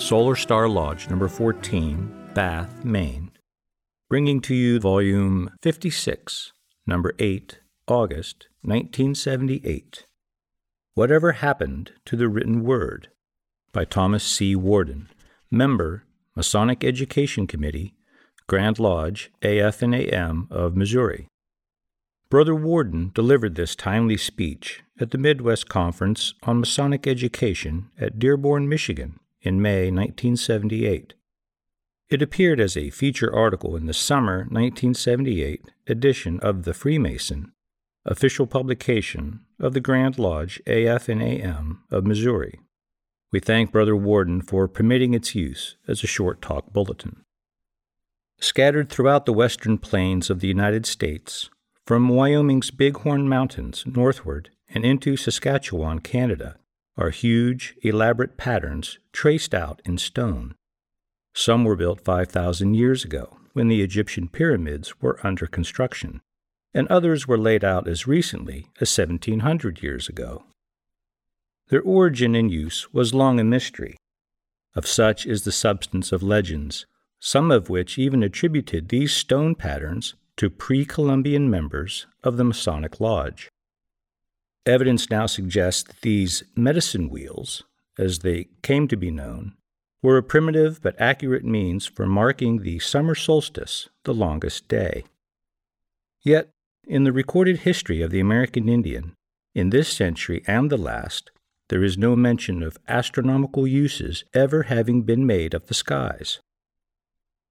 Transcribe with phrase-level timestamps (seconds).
[0.00, 3.30] Solar Star Lodge, number 14, Bath, Maine,
[4.08, 6.52] bringing to you volume 56,
[6.86, 10.06] number 8, August 1978.
[10.94, 13.08] Whatever Happened to the Written Word
[13.72, 14.56] by Thomas C.
[14.56, 15.10] Warden,
[15.50, 16.04] member
[16.34, 17.94] Masonic Education Committee,
[18.46, 21.28] Grand Lodge, AF and AM of Missouri.
[22.30, 28.66] Brother Warden delivered this timely speech at the Midwest Conference on Masonic Education at Dearborn,
[28.66, 31.14] Michigan in May 1978.
[32.08, 37.52] It appeared as a feature article in the summer 1978 edition of The Freemason,
[38.04, 42.58] official publication of the Grand Lodge AF and AM of Missouri.
[43.32, 47.22] We thank Brother Warden for permitting its use as a short talk bulletin.
[48.40, 51.48] Scattered throughout the western plains of the United States,
[51.86, 56.56] from Wyoming's Bighorn Mountains northward and into Saskatchewan, Canada,
[57.00, 60.54] are huge, elaborate patterns traced out in stone.
[61.34, 66.20] Some were built 5,000 years ago, when the Egyptian pyramids were under construction,
[66.74, 70.44] and others were laid out as recently as 1700 years ago.
[71.68, 73.96] Their origin and use was long a mystery.
[74.74, 76.86] Of such is the substance of legends,
[77.18, 83.00] some of which even attributed these stone patterns to pre Columbian members of the Masonic
[83.00, 83.49] Lodge.
[84.66, 87.62] Evidence now suggests that these medicine wheels,
[87.98, 89.54] as they came to be known,
[90.02, 95.04] were a primitive but accurate means for marking the summer solstice, the longest day.
[96.22, 96.50] Yet,
[96.86, 99.14] in the recorded history of the American Indian,
[99.54, 101.30] in this century and the last,
[101.68, 106.40] there is no mention of astronomical uses ever having been made of the skies.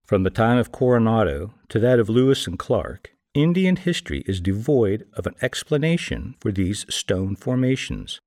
[0.05, 3.13] From the time of Coronado to that of Lewis and Clark,
[3.43, 8.19] Indian history is devoid of an explanation for these stone formations,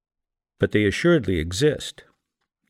[0.58, 2.04] but they assuredly exist.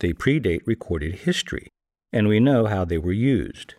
[0.01, 1.69] They predate recorded history,
[2.13, 3.75] and we know how they were used.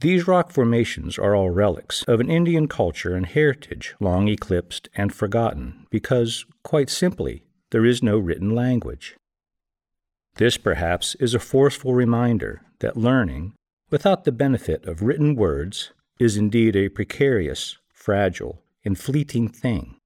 [0.00, 5.14] These rock formations are all relics of an Indian culture and heritage long eclipsed and
[5.14, 9.16] forgotten because, quite simply, there is no written language.
[10.36, 13.54] This, perhaps, is a forceful reminder that learning,
[13.90, 19.96] without the benefit of written words, is indeed a precarious, fragile, and fleeting thing,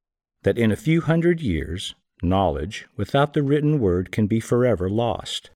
[0.43, 5.51] that in a few hundred years, knowledge without the written word can be forever lost.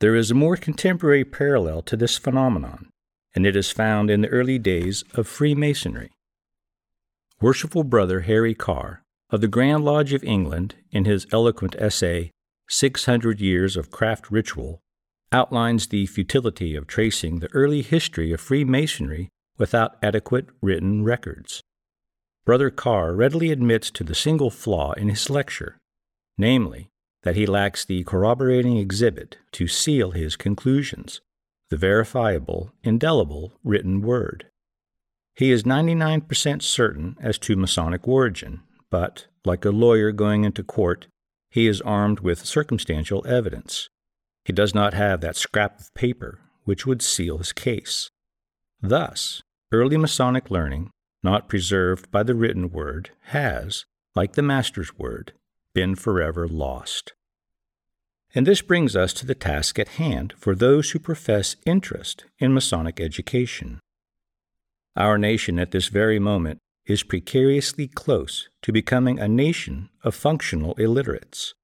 [0.00, 2.90] There is a more contemporary parallel to this phenomenon,
[3.34, 6.10] and it is found in the early days of Freemasonry.
[7.40, 12.30] Worshipful Brother Harry Carr of the Grand Lodge of England, in his eloquent essay,
[12.68, 14.81] 600 Years of Craft Ritual,
[15.32, 19.28] outlines the futility of tracing the early history of Freemasonry
[19.58, 21.62] without adequate written records.
[22.44, 25.78] Brother Carr readily admits to the single flaw in his lecture,
[26.36, 26.88] namely,
[27.22, 31.20] that he lacks the corroborating exhibit to seal his conclusions,
[31.70, 34.46] the verifiable, indelible written word.
[35.34, 38.60] He is 99% certain as to Masonic origin,
[38.90, 41.06] but, like a lawyer going into court,
[41.48, 43.88] he is armed with circumstantial evidence.
[44.44, 48.10] He does not have that scrap of paper which would seal his case.
[48.80, 50.90] Thus, early Masonic learning,
[51.22, 55.32] not preserved by the written word, has, like the Master's word,
[55.74, 57.12] been forever lost.
[58.34, 62.54] And this brings us to the task at hand for those who profess interest in
[62.54, 63.80] Masonic education.
[64.96, 70.74] Our nation at this very moment is precariously close to becoming a nation of functional
[70.74, 71.54] illiterates,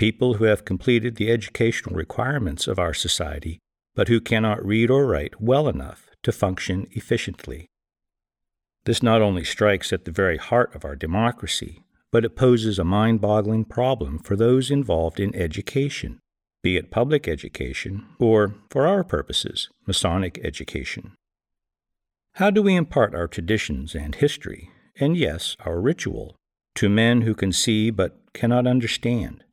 [0.00, 3.58] people who have completed the educational requirements of our society,
[3.94, 7.66] but who cannot read or write well enough to function efficiently.
[8.86, 12.84] This not only strikes at the very heart of our democracy, but it poses a
[12.84, 16.18] mind boggling problem for those involved in education,
[16.62, 21.12] be it public education or, for our purposes, Masonic education.
[22.36, 26.36] How do we impart our traditions and history, and yes, our ritual,
[26.76, 29.44] to men who can see but cannot understand,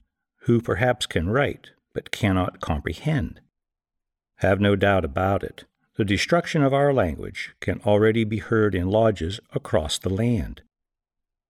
[0.47, 3.41] who perhaps can write but cannot comprehend?
[4.37, 5.65] Have no doubt about it,
[5.97, 10.61] the destruction of our language can already be heard in lodges across the land.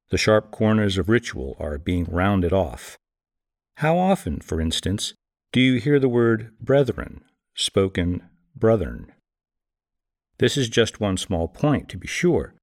[0.09, 2.97] The sharp corners of ritual are being rounded off.
[3.75, 5.13] How often, for instance,
[5.53, 7.23] Do you hear the word brethren,
[7.53, 8.23] spoken
[8.55, 9.13] brothern?
[10.39, 12.53] This is just one small point, to be sure,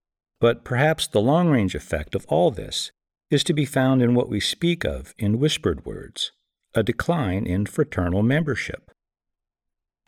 [0.41, 2.91] but perhaps the long range effect of all this
[3.35, 6.31] is to be found in what we speak of in whispered words
[6.77, 8.91] a decline in fraternal membership.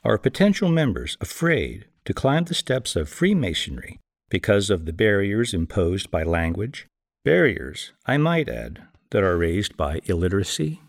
[0.05, 6.11] Are potential members afraid to climb the steps of Freemasonry because of the barriers imposed
[6.11, 6.87] by language?
[7.25, 10.81] Barriers, I might add, that are raised by illiteracy?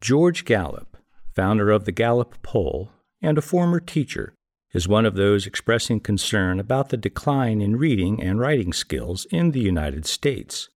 [0.00, 0.96] George Gallup,
[1.34, 2.90] founder of the Gallup poll
[3.22, 4.34] and a former teacher,
[4.72, 9.52] is one of those expressing concern about the decline in reading and writing skills in
[9.52, 10.68] the United States.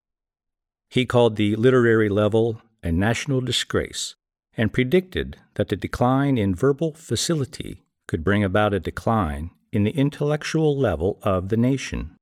[0.92, 4.16] He called the literary level a national disgrace
[4.58, 9.92] and predicted that the decline in verbal facility could bring about a decline in the
[9.92, 12.18] intellectual level of the nation.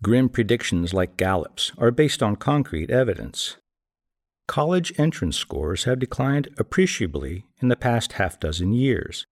[0.00, 3.56] Grim predictions like Gallup's are based on concrete evidence.
[4.46, 9.26] College entrance scores have declined appreciably in the past half dozen years.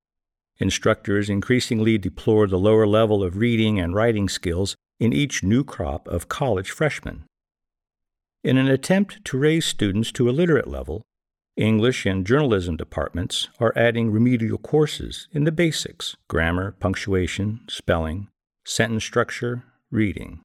[0.58, 6.08] Instructors increasingly deplore the lower level of reading and writing skills in each new crop
[6.08, 7.27] of college freshmen.
[8.44, 11.02] In an attempt to raise students to a literate level,
[11.56, 18.28] English and journalism departments are adding remedial courses in the basics grammar, punctuation, spelling,
[18.64, 20.40] sentence structure, reading.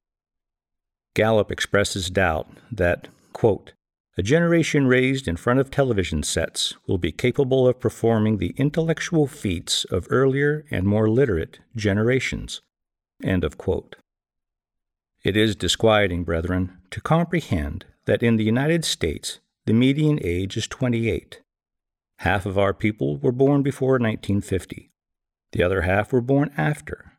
[1.14, 3.72] Gallup expresses doubt that, quote,
[4.16, 9.28] a generation raised in front of television sets will be capable of performing the intellectual
[9.28, 12.60] feats of earlier and more literate generations.
[13.22, 13.96] End of quote.
[15.24, 20.68] It is disquieting, brethren, to comprehend that in the United States the median age is
[20.68, 21.40] 28.
[22.18, 24.90] Half of our people were born before 1950.
[25.52, 27.12] The other half were born after.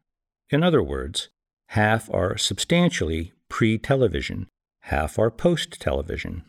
[0.52, 1.30] In other words,
[1.69, 4.50] half are substantially pre television,
[4.81, 6.44] half are post television.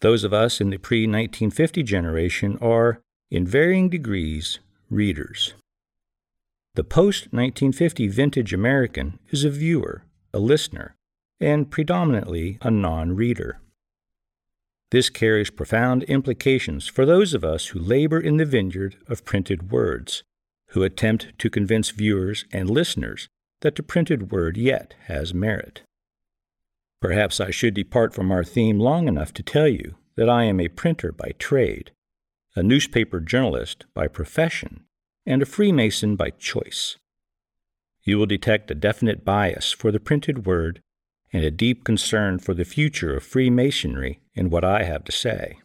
[0.00, 3.00] Those of us in the pre 1950 generation are,
[3.30, 4.58] in varying degrees,
[4.90, 5.54] readers.
[6.74, 10.96] The post 1950 vintage American is a viewer, a listener,
[11.40, 13.58] and predominantly a non reader.
[14.90, 19.70] This carries profound implications for those of us who labor in the vineyard of printed
[19.70, 20.22] words,
[20.68, 23.28] who attempt to convince viewers and listeners
[23.62, 25.82] that the printed word yet has merit.
[27.00, 30.60] Perhaps I should depart from our theme long enough to tell you that I am
[30.60, 31.90] a printer by trade,
[32.54, 34.84] a newspaper journalist by profession,
[35.24, 36.98] and a Freemason by choice.
[38.04, 40.80] You will detect a definite bias for the printed word
[41.32, 45.58] and a deep concern for the future of Freemasonry in what I have to say.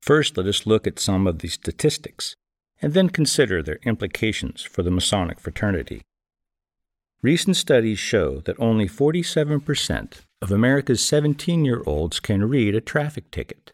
[0.00, 2.34] First, let us look at some of the statistics,
[2.80, 6.00] and then consider their implications for the Masonic fraternity.
[7.22, 13.30] Recent studies show that only 47% of America's 17 year olds can read a traffic
[13.30, 13.72] ticket.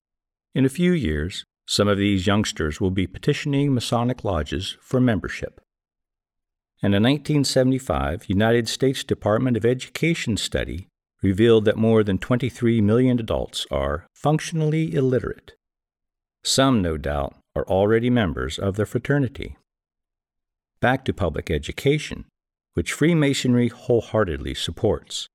[0.53, 5.61] In a few years, some of these youngsters will be petitioning Masonic lodges for membership.
[6.87, 10.87] And a 1975 United States Department of Education study
[11.21, 15.55] revealed that more than 23 million adults are functionally illiterate.
[16.44, 19.56] Some, no doubt, are already members of the fraternity.
[20.79, 22.27] Back to public education
[22.75, 25.26] which Freemasonry wholeheartedly supports.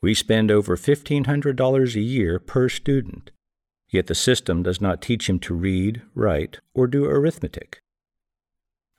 [0.00, 3.30] We spend over $1,500 a year per student,
[3.88, 7.78] yet the system does not teach him to read, write, or do arithmetic.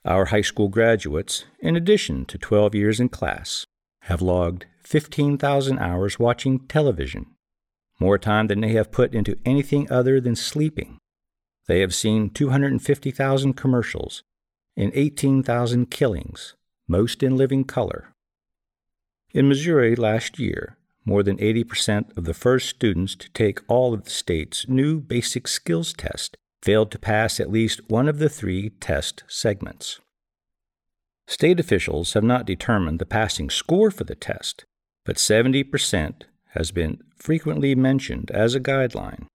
[0.06, 3.64] Our high school graduates, in addition to 12 years in class,
[4.02, 7.26] have logged 15,000 hours watching television,
[7.98, 10.98] more time than they have put into anything other than sleeping.
[11.68, 14.22] They have seen 250,000 commercials
[14.76, 16.54] and 18,000 killings,
[16.86, 18.12] most in living color.
[19.32, 24.04] In Missouri last year, more than 80% of the first students to take all of
[24.04, 28.70] the state's new basic skills test failed to pass at least one of the three
[28.80, 30.00] test segments.
[31.26, 34.64] State officials have not determined the passing score for the test,
[35.04, 39.26] but 70% has been frequently mentioned as a guideline.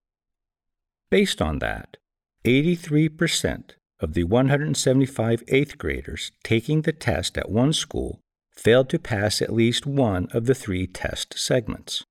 [1.12, 1.98] Based on that,
[2.46, 8.22] 83% of the 175 eighth graders taking the test at one school
[8.56, 12.04] failed to pass at least one of the three test segments.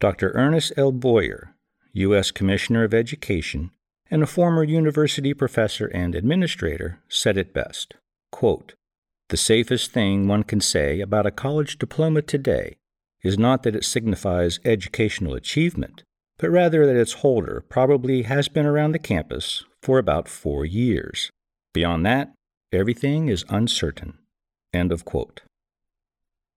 [0.00, 0.32] Dr.
[0.34, 0.90] Ernest L.
[0.90, 1.54] Boyer,
[1.92, 2.32] U.S.
[2.32, 3.70] Commissioner of Education
[4.10, 7.94] and a former university professor and administrator, said it best
[8.30, 8.74] quote,
[9.28, 12.76] The safest thing one can say about a college diploma today
[13.22, 16.02] is not that it signifies educational achievement,
[16.38, 21.30] but rather that its holder probably has been around the campus for about four years.
[21.74, 22.32] Beyond that,
[22.72, 24.18] everything is uncertain.
[24.72, 25.42] End of quote.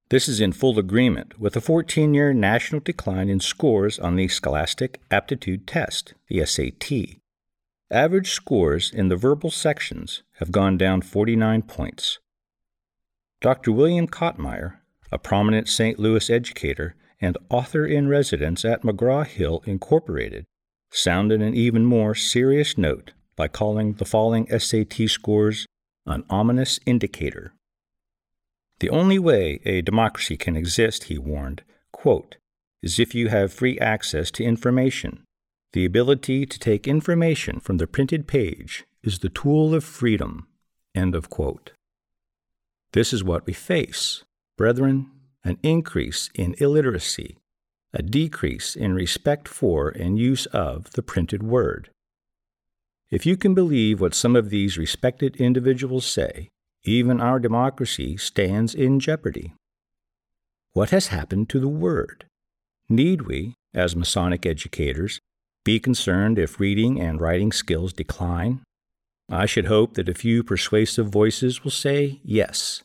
[0.09, 4.27] This is in full agreement with a 14 year national decline in scores on the
[4.27, 7.22] Scholastic Aptitude Test, the SAT.
[7.93, 12.17] Average scores in the verbal sections have gone down 49 points.
[13.39, 13.71] Dr.
[13.71, 14.79] William Kottmeyer,
[15.11, 15.99] a prominent St.
[15.99, 20.45] Louis educator and author in residence at McGraw Hill Incorporated,
[20.89, 25.67] sounded an even more serious note by calling the falling SAT scores
[26.07, 27.53] an ominous indicator.
[28.79, 32.37] The only way a democracy can exist, he warned, quote,
[32.81, 35.23] is if you have free access to information.
[35.73, 40.47] The ability to take information from the printed page is the tool of freedom.
[40.95, 41.71] End of quote.
[42.93, 44.23] This is what we face,
[44.57, 45.09] brethren
[45.43, 47.37] an increase in illiteracy,
[47.93, 51.89] a decrease in respect for and use of the printed word.
[53.11, 56.49] If you can believe what some of these respected individuals say,
[56.83, 59.53] even our democracy stands in jeopardy.
[60.73, 62.25] What has happened to the Word?
[62.89, 65.19] Need we, as Masonic educators,
[65.63, 68.61] be concerned if reading and writing skills decline?
[69.29, 72.83] I should hope that a few persuasive voices will say yes.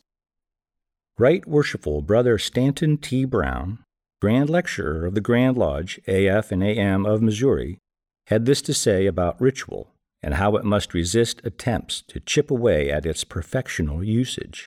[1.17, 3.25] Right Worshipful Brother Stanton T.
[3.25, 3.79] Brown,
[4.21, 7.77] Grand Lecturer of the Grand Lodge AF and AM of Missouri,
[8.27, 9.91] had this to say about ritual
[10.23, 14.65] and how it must resist attempts to chip away at its perfectional usage.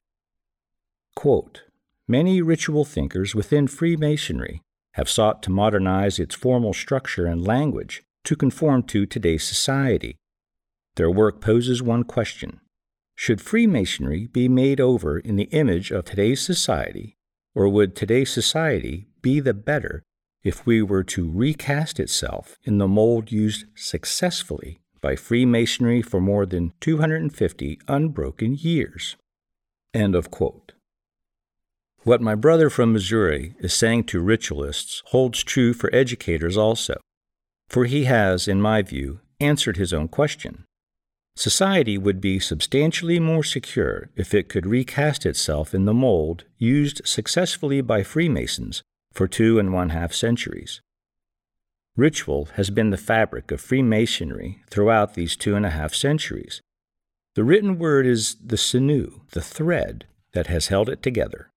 [1.14, 1.62] Quote,
[2.08, 4.60] Many ritual thinkers within Freemasonry
[4.92, 10.16] have sought to modernize its formal structure and language to conform to today's society.
[10.96, 12.60] Their work poses one question
[13.14, 17.16] Should Freemasonry be made over in the image of today's society,
[17.54, 20.02] or would today's society be the better
[20.42, 26.46] if we were to recast itself in the mold used successfully by Freemasonry for more
[26.46, 29.16] than 250 unbroken years.
[29.94, 30.71] End of quote.
[32.04, 37.00] What my brother from Missouri is saying to ritualists holds true for educators also,
[37.68, 40.64] for he has, in my view, answered his own question.
[41.36, 47.00] Society would be substantially more secure if it could recast itself in the mold used
[47.04, 48.82] successfully by Freemasons
[49.12, 50.80] for two and one half centuries.
[51.96, 56.60] Ritual has been the fabric of Freemasonry throughout these two and a half centuries.
[57.36, 61.51] The written word is the sinew, the thread that has held it together.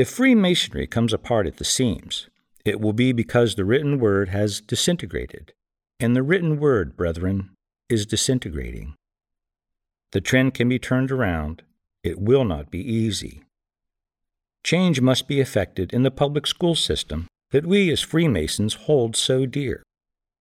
[0.00, 2.30] If Freemasonry comes apart at the seams,
[2.64, 5.52] it will be because the written word has disintegrated,
[5.98, 7.50] and the written word, brethren,
[7.90, 8.94] is disintegrating.
[10.12, 11.64] The trend can be turned around.
[12.02, 13.42] It will not be easy.
[14.64, 19.44] Change must be effected in the public school system that we as Freemasons hold so
[19.44, 19.82] dear.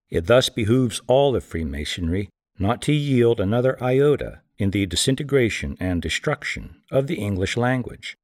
[0.10, 6.02] It thus behooves all of Freemasonry not to yield another iota in the disintegration and
[6.02, 8.16] destruction of the English language.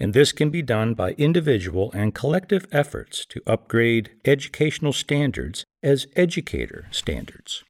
[0.00, 6.06] And this can be done by individual and collective efforts to upgrade educational standards as
[6.14, 7.64] educator standards.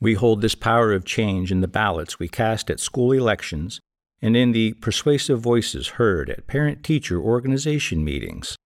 [0.00, 3.80] We hold this power of change in the ballots we cast at school elections
[4.20, 8.56] and in the persuasive voices heard at parent teacher organization meetings.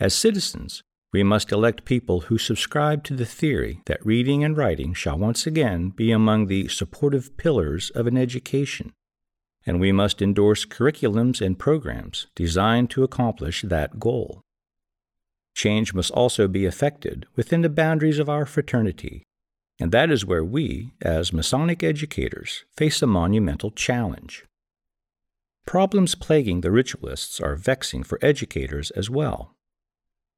[0.00, 4.94] As citizens, we must elect people who subscribe to the theory that reading and writing
[4.94, 8.92] shall once again be among the supportive pillars of an education,
[9.66, 14.42] and we must endorse curriculums and programs designed to accomplish that goal.
[15.54, 19.22] Change must also be effected within the boundaries of our fraternity,
[19.80, 24.44] and that is where we, as Masonic educators, face a monumental challenge.
[25.66, 29.54] Problems plaguing the ritualists are vexing for educators as well.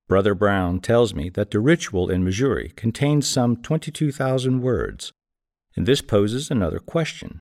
[0.08, 5.12] Brother Brown tells me that the ritual in Missouri contains some 22,000 words,
[5.74, 7.40] and this poses another question.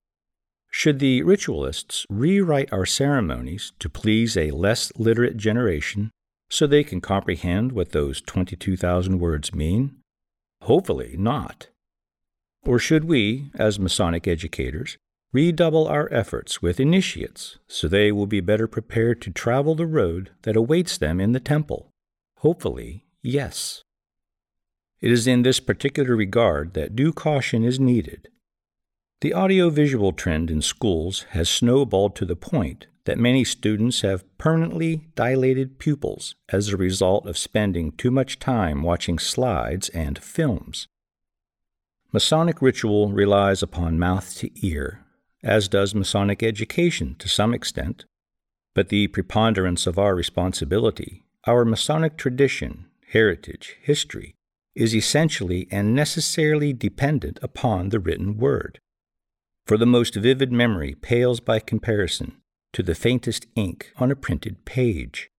[0.77, 6.11] Should the ritualists rewrite our ceremonies to please a less literate generation
[6.49, 9.95] so they can comprehend what those 22,000 words mean?
[10.63, 11.69] Hopefully not.
[12.65, 14.97] Or should we, as Masonic educators,
[15.31, 20.31] redouble our efforts with initiates so they will be better prepared to travel the road
[20.41, 21.89] that awaits them in the temple?
[22.39, 23.81] Hopefully, yes.
[24.99, 28.27] It is in this particular regard that due caution is needed.
[29.25, 35.07] The audiovisual trend in schools has snowballed to the point that many students have permanently
[35.15, 40.87] dilated pupils as a result of spending too much time watching slides and films.
[42.13, 45.03] Masonic ritual relies upon mouth to ear,
[45.43, 48.05] as does Masonic education to some extent,
[48.75, 54.35] but the preponderance of our responsibility our Masonic tradition, heritage, history
[54.75, 58.79] is essentially and necessarily dependent upon the written word.
[59.65, 62.37] For the most vivid memory pales by comparison
[62.73, 65.31] to the faintest ink on a printed page.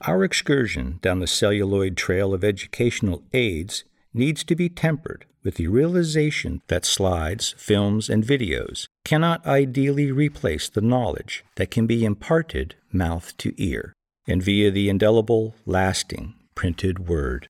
[0.00, 5.68] Our excursion down the celluloid trail of educational aids needs to be tempered with the
[5.68, 12.74] realization that slides, films, and videos cannot ideally replace the knowledge that can be imparted
[12.92, 13.92] mouth to ear
[14.26, 17.48] and via the indelible, lasting printed word.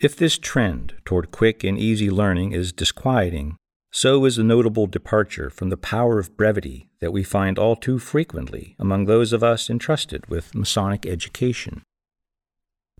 [0.00, 3.56] If this trend toward quick and easy learning is disquieting,
[3.90, 7.98] so is a notable departure from the power of brevity that we find all too
[7.98, 11.82] frequently among those of us entrusted with Masonic education.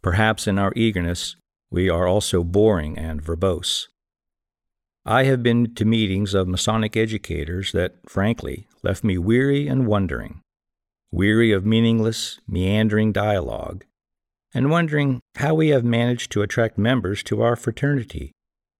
[0.02, 1.37] Perhaps in our eagerness,
[1.71, 3.88] we are also boring and verbose.
[5.04, 10.42] I have been to meetings of Masonic educators that, frankly, left me weary and wondering,
[11.11, 13.85] weary of meaningless, meandering dialogue,
[14.54, 18.33] and wondering how we have managed to attract members to our fraternity,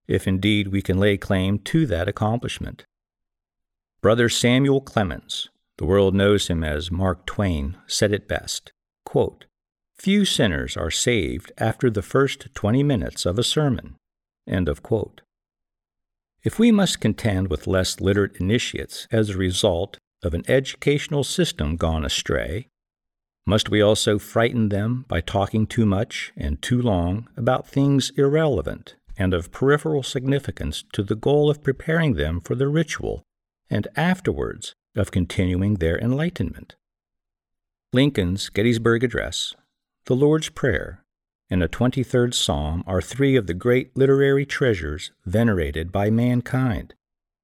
[0.09, 2.83] if indeed we can lay claim to that accomplishment.
[4.01, 8.73] Brother Samuel Clemens, the world knows him as Mark Twain, said it best
[9.05, 9.45] quote,
[9.95, 13.95] Few sinners are saved after the first 20 minutes of a sermon.
[16.43, 21.75] If we must contend with less literate initiates as a result of an educational system
[21.75, 22.67] gone astray,
[23.45, 28.95] must we also frighten them by talking too much and too long about things irrelevant
[29.19, 33.21] and of peripheral significance to the goal of preparing them for the ritual
[33.69, 36.75] and afterwards of continuing their enlightenment?
[37.93, 39.53] Lincoln's Gettysburg Address
[40.05, 41.03] the Lord's Prayer,
[41.51, 46.95] and the 23rd Psalm are three of the great literary treasures venerated by mankind,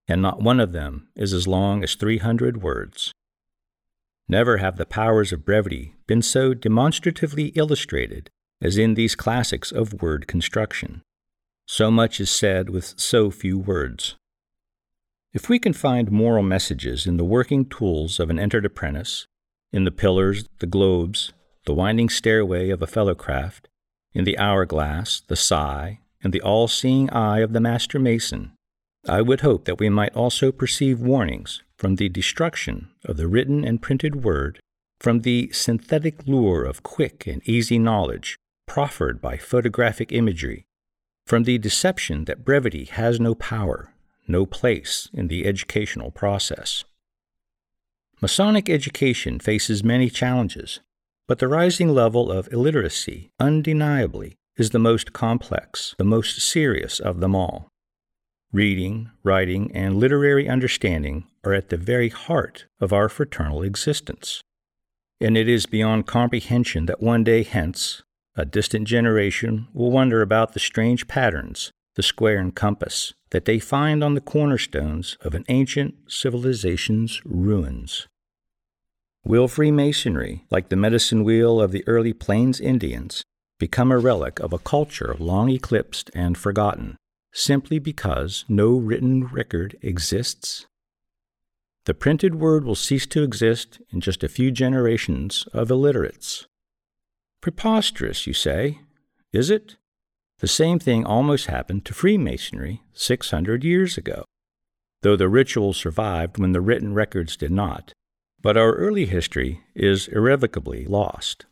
[0.07, 3.11] and not one of them is as long as 300 words.
[4.27, 10.01] Never have the powers of brevity been so demonstratively illustrated as in these classics of
[10.01, 11.03] word construction.
[11.67, 14.15] So much is said with so few words.
[15.33, 19.27] If we can find moral messages in the working tools of an entered apprentice,
[19.73, 21.33] in the pillars, the globes,
[21.65, 23.67] the winding stairway of a fellow craft,
[24.13, 28.53] in the hourglass, the scythe, and the all seeing eye of the master mason,
[29.07, 33.65] I would hope that we might also perceive warnings from the destruction of the written
[33.65, 34.59] and printed word,
[34.99, 40.65] from the synthetic lure of quick and easy knowledge proffered by photographic imagery,
[41.25, 43.93] from the deception that brevity has no power,
[44.27, 46.83] no place in the educational process.
[48.21, 50.79] Masonic education faces many challenges,
[51.27, 57.19] but the rising level of illiteracy, undeniably, is the most complex, the most serious of
[57.19, 57.69] them all.
[58.53, 64.41] Reading, writing, and literary understanding are at the very heart of our fraternal existence.
[65.19, 68.03] And it is beyond comprehension that one day hence,
[68.35, 73.59] a distant generation will wonder about the strange patterns, the square and compass, that they
[73.59, 78.07] find on the cornerstones of an ancient civilization's ruins.
[79.23, 83.23] Will Freemasonry, like the medicine wheel of the early Plains Indians,
[83.57, 86.97] become a relic of a culture long eclipsed and forgotten,
[87.33, 90.67] simply because no written record exists?
[91.85, 96.47] The printed word will cease to exist in just a few generations of illiterates.
[97.45, 98.79] Preposterous, you say.
[99.31, 99.75] Is it?
[100.39, 104.25] The same thing almost happened to Freemasonry 600 years ago,
[105.03, 107.93] though the ritual survived when the written records did not
[108.45, 111.47] but our early history is irrevocably lost.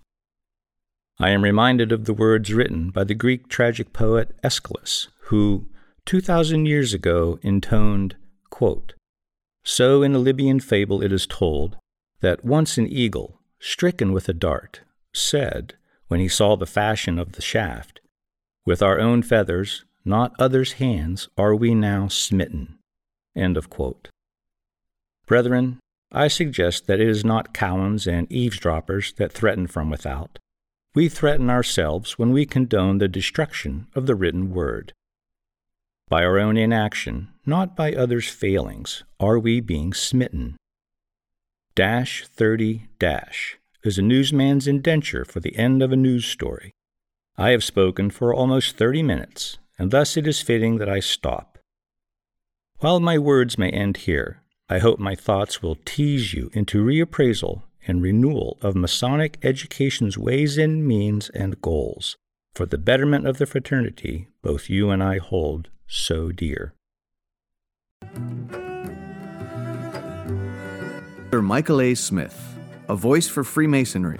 [1.17, 5.65] I am reminded of the words written by the Greek tragic poet Aeschylus, who,
[6.06, 8.15] 2,000 years ago, intoned,
[8.51, 8.93] quote,
[9.63, 11.77] So in a Libyan fable it is told
[12.21, 15.73] that once an eagle, stricken with a dart, said,
[16.08, 18.00] when he saw the fashion of the shaft,
[18.66, 22.78] With our own feathers, not others' hands, are we now smitten.
[25.26, 25.80] Brethren,
[26.12, 30.38] I suggest that it is not cowans and eavesdroppers that threaten from without.
[30.94, 34.94] We threaten ourselves when we condone the destruction of the written word.
[36.08, 40.56] By our own inaction, not by others' failings, are we being smitten.
[41.76, 46.74] Dash 30 dash is a newsman's indenture for the end of a news story.
[47.38, 51.58] I have spoken for almost 30 minutes, and thus it is fitting that I stop.
[52.80, 57.63] While my words may end here, I hope my thoughts will tease you into reappraisal
[57.88, 62.15] and renewal of Masonic education's ways and means and goals
[62.54, 66.74] for the betterment of the fraternity both you and I hold so dear.
[71.41, 71.96] Michael A.
[71.96, 72.58] Smith,
[72.89, 74.19] a voice for Freemasonry.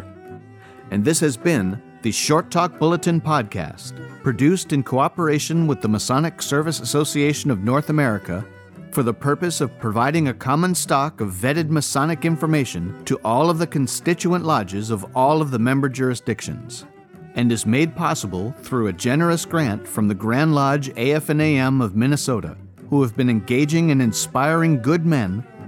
[0.92, 6.42] And this has been the Short Talk Bulletin Podcast, produced in cooperation with the Masonic
[6.42, 8.46] Service Association of North America
[8.92, 13.58] for the purpose of providing a common stock of vetted Masonic information to all of
[13.58, 16.86] the constituent lodges of all of the member jurisdictions,
[17.36, 22.56] and is made possible through a generous grant from the Grand Lodge AF&AM of Minnesota,
[22.90, 25.44] who have been engaging and inspiring good men